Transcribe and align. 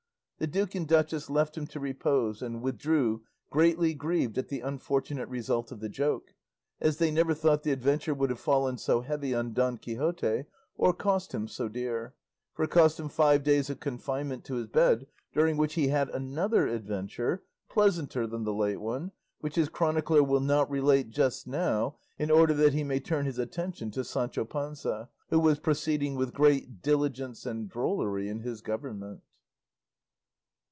The 0.41 0.47
duke 0.47 0.73
and 0.73 0.87
duchess 0.87 1.29
left 1.29 1.55
him 1.55 1.67
to 1.67 1.79
repose 1.79 2.41
and 2.41 2.63
withdrew 2.63 3.21
greatly 3.51 3.93
grieved 3.93 4.39
at 4.39 4.47
the 4.49 4.61
unfortunate 4.61 5.29
result 5.29 5.71
of 5.71 5.81
the 5.81 5.87
joke; 5.87 6.33
as 6.79 6.97
they 6.97 7.11
never 7.11 7.35
thought 7.35 7.61
the 7.61 7.71
adventure 7.71 8.15
would 8.15 8.31
have 8.31 8.39
fallen 8.39 8.79
so 8.79 9.01
heavy 9.01 9.35
on 9.35 9.53
Don 9.53 9.77
Quixote 9.77 10.45
or 10.73 10.93
cost 10.93 11.31
him 11.35 11.47
so 11.47 11.69
dear, 11.69 12.15
for 12.55 12.63
it 12.63 12.71
cost 12.71 12.99
him 12.99 13.07
five 13.07 13.43
days 13.43 13.69
of 13.69 13.79
confinement 13.79 14.43
to 14.45 14.55
his 14.55 14.65
bed, 14.65 15.05
during 15.31 15.57
which 15.57 15.75
he 15.75 15.89
had 15.89 16.09
another 16.09 16.65
adventure, 16.67 17.43
pleasanter 17.69 18.25
than 18.25 18.43
the 18.43 18.51
late 18.51 18.81
one, 18.81 19.11
which 19.41 19.57
his 19.57 19.69
chronicler 19.69 20.23
will 20.23 20.39
not 20.41 20.67
relate 20.71 21.11
just 21.11 21.45
now 21.45 21.97
in 22.17 22.31
order 22.31 22.55
that 22.55 22.73
he 22.73 22.83
may 22.83 22.99
turn 22.99 23.27
his 23.27 23.37
attention 23.37 23.91
to 23.91 24.03
Sancho 24.03 24.43
Panza, 24.43 25.07
who 25.29 25.37
was 25.39 25.59
proceeding 25.59 26.15
with 26.15 26.33
great 26.33 26.81
diligence 26.81 27.45
and 27.45 27.69
drollery 27.69 28.27
in 28.27 28.39
his 28.39 28.61
government. 28.61 29.21